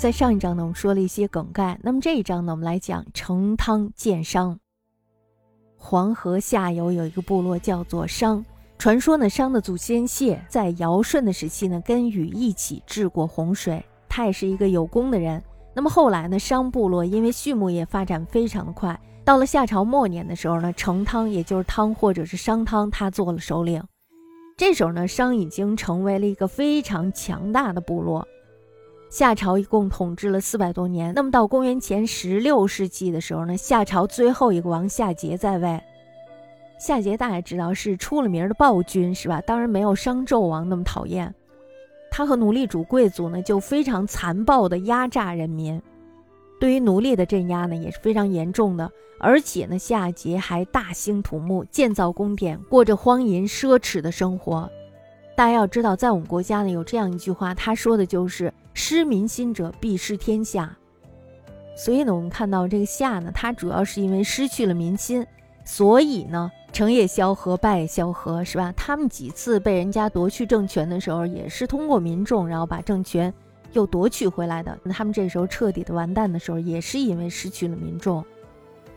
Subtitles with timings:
[0.00, 1.78] 在上一章呢，我们说了一些梗概。
[1.82, 4.58] 那么这一章呢，我们来讲成汤建商。
[5.76, 8.42] 黄河下游有一个部落叫做商，
[8.78, 15.42] 传说呢，商的祖先谢在尧舜的时期呢，跟禹一起治过洪水，他也是一个有功的人。
[15.74, 23.84] 那么后来呢，商部落因为畜牧业发展非常的快，到了夏朝末年的时候呢，成汤也就是汤或者是商汤，他做了首领。
[24.56, 28.26] 这时候呢，商已经成为了一个非常强大的部落。
[29.10, 35.82] 夏朝一共统治了四百多年，那么到公元前十六世纪的时候呢，夏朝最后一个王夏桀在位。
[36.78, 39.40] 夏桀大家知道是出了名的暴君，是吧？
[39.40, 41.34] 当然没有商纣王那么讨厌。
[42.08, 45.82] 他和奴隶主贵族呢就非常残暴的压榨人民，
[46.60, 48.88] 对于奴隶的镇压呢也是非常严重的。
[49.18, 54.70] 而且呢，夏桀还大兴土木，建造宫殿，过着荒淫奢侈的生活。
[55.36, 58.54] 大家要知道，在我们国家呢有这样一句话，他说的就是。
[58.72, 60.76] 失民心者必失天下，
[61.76, 65.26] 所以呢，我们看到这个夏呢，它主要是因为失去了民心，
[65.64, 68.72] 所以呢，成也萧何，败也萧何，是吧？
[68.76, 73.32] 他们几次被人家夺去政权的时候，也是通过民众，然后把政权
[73.72, 74.78] 又夺取回来的。
[74.82, 78.24] 那他们这时候彻底的完蛋的时候，也是因为失去了民众。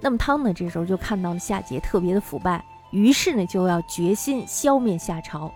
[0.00, 5.50] 那么汤呢，这时候就看到了夏桀特别的腐败，于是呢，就要决心消灭夏朝。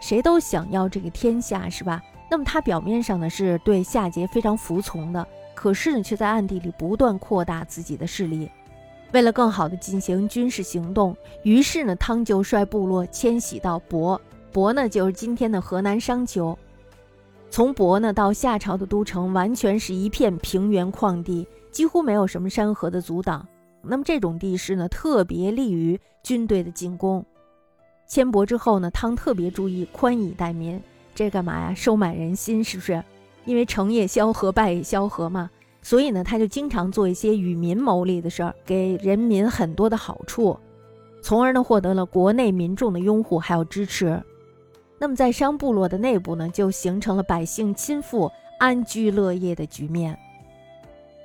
[0.00, 2.02] 谁都想要这个天下，是吧？
[2.30, 8.50] 那么他表面上呢是对夏桀非常服从的，可是呢却在暗地里不断扩大自己的势力。
[9.12, 14.20] 为了更好的进行军事行动，于是呢汤就率部落迁徙到亳，
[14.52, 16.56] 亳呢就是今天的河南商丘。
[17.50, 23.46] 从亳呢到夏朝的都城，完全是一片平原旷地，几乎没有什么山河的阻挡。
[23.80, 27.24] 那么这种地势呢特别利于军队的进攻。
[28.06, 30.78] 迁亳之后呢，汤特别注意宽以待民。
[31.18, 31.74] 这干嘛呀？
[31.74, 33.02] 收买人心是不是？
[33.44, 35.50] 因为成也萧何，败也萧何嘛，
[35.82, 40.56] 所以呢，他就经常做一些与民谋利的事儿，给人民很多的好处，
[41.20, 44.22] 从而呢获得了国内民众的拥护还有支持。
[44.96, 48.30] 那么在商部落的内部呢，就形成了百姓亲附、
[48.60, 50.16] 安居乐业的局面。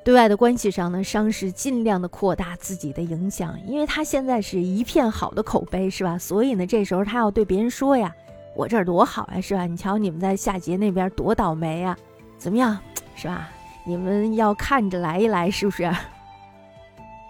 [0.03, 6.17] 对外的关系上呢，商是尽量的扩大自己的影响，因为他现在是一片好的口碑，是吧？
[6.17, 8.11] 所以呢，这时候他要对别人说呀。
[8.55, 9.65] 我这儿多好呀，是吧？
[9.65, 11.97] 你瞧你们在夏桀那边多倒霉呀，
[12.37, 12.77] 怎么样，
[13.15, 13.49] 是吧？
[13.85, 15.91] 你们要看着来一来，是不是？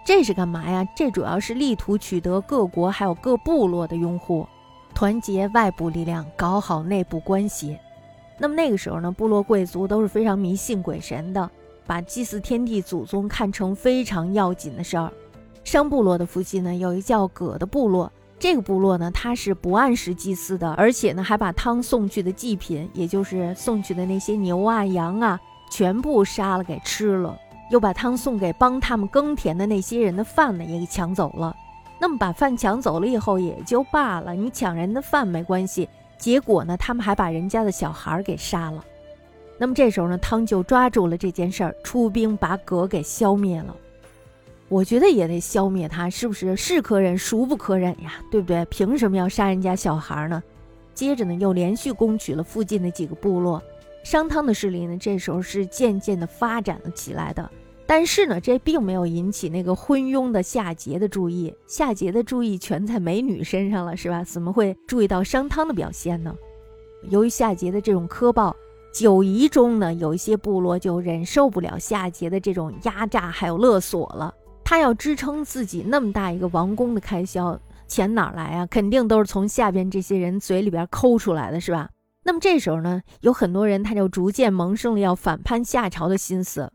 [0.04, 0.86] 这是干嘛呀？
[0.94, 4.46] 这主要是力图取得各国还有各部落的拥护，
[4.94, 7.78] 团结外部力量，搞好内部关系。
[8.38, 11.50] 那么那个时候呢，部落贵族都是非常迷信鬼神的，
[11.86, 15.10] 把祭祀天地祖宗看成非常要紧的事儿。
[15.64, 18.12] 商部落的附近呢，有一叫葛的部落。
[18.44, 25.40] 这个部落呢，他是不按时祭祀的，而且呢，还把汤送去的祭品，也就是送去的那些牛啊、羊啊，
[25.70, 27.34] 全部杀了给吃了，
[27.70, 31.56] 又把汤送给帮他们耕田的那些人的饭呢，也给抢走了。
[31.98, 35.88] 那么把饭抢走了以后也就罢了，你抢人的饭没关系，
[36.18, 38.84] 结果呢，他们还把人家的小孩给杀了。
[39.56, 43.74] 那么这时候呢，汤就抓住了这件事儿，出兵把葛给消灭了。
[44.68, 46.56] 我觉得也得消灭他，是不是？
[46.56, 48.14] 是可忍，孰不可忍呀？
[48.30, 48.64] 对不对？
[48.66, 50.42] 凭什么要杀人家小孩呢？
[50.94, 53.62] 接着呢，又连续攻取了附近的几个部落，
[54.04, 57.48] 商汤的势力呢，这时候是渐渐的发展了起来的。
[57.86, 64.24] 但是呢，这并没有引起那个昏庸的夏桀的注意，夏桀的注意全在美女身上了，是吧？
[64.24, 66.34] 怎么会注意到商汤的表现呢？
[67.10, 68.56] 由于夏桀的这种苛暴，
[68.94, 74.34] 九夷中呢，有一些部落就忍受不了夏桀的这种压榨还有勒索了。
[74.64, 78.66] 他要支撑自己那么大一个王宫的开销，钱哪来啊？
[78.66, 81.90] 肯定都是从下边这些人嘴里边抠出来的，是吧？
[82.24, 86.72] 那么这时候呢，有很多人他就逐渐萌生了要反叛夏朝的心思，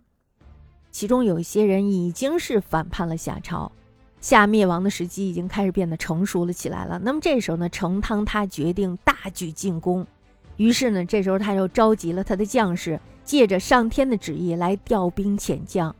[0.91, 3.71] 其中有一些人已经是反叛了夏朝，
[4.21, 6.99] 夏灭亡的时机已经开始变得成熟了起来了。
[7.03, 10.05] 那么这时候呢，成汤他决定大举进攻，
[10.57, 15.95] 于是呢，这时候他又召集了他的将士，借着上天的旨意来调兵遣将。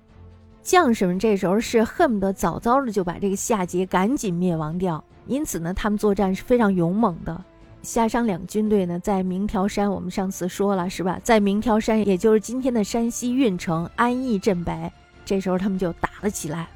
[0.70, 7.44] 将士们这时候是恨不得早早的就把这个夏桀赶紧灭亡掉，因此呢，他们作战是非常勇猛的。
[7.82, 11.20] 夏商两军队呢，在明条山，我们上次说了是吧？
[11.24, 14.94] 在明条山，也就是今天的山西运城安邑镇北，
[15.26, 16.68] 这时候他们就打了起来。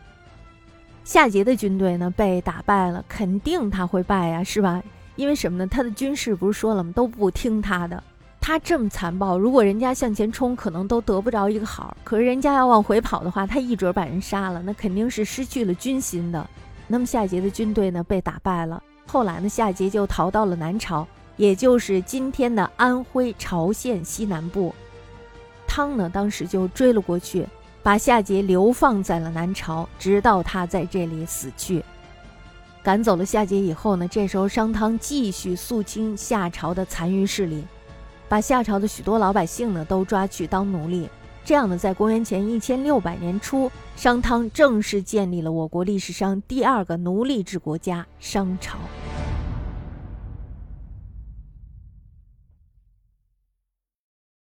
[1.03, 4.81] 夏桀的军队呢被打败了，肯定他会败呀，是吧？
[5.17, 5.67] 因为什么呢？
[5.67, 6.91] 他的军士不是说了吗？
[6.95, 8.03] 都不听他的。
[8.45, 16.45] 他这么残暴，如果人家向前冲，可能都得不着一个好；可是人家要往回跑的话，他一准把人杀了，那肯定是失去了军心的。
[16.85, 18.83] 那么夏桀的军队呢，被打败了。
[19.07, 21.07] 后来呢，夏桀就逃到了南朝，
[21.37, 24.75] 也就是今天的安徽巢县西南部。
[25.65, 27.47] 汤呢，当时就追了过去，
[27.81, 31.81] 把夏桀流放在了南朝，直到他在这里死去。
[32.83, 37.63] 赶走了夏桀以后呢，这时候商汤继续肃清夏朝的残余势力，
[38.33, 41.07] 把夏朝的许多老百姓呢都抓去当奴隶。
[41.45, 48.80] 这样呢，在公元前一千六百年初，商汤正式建立了我国历史上第二个奴隶制国家——商朝。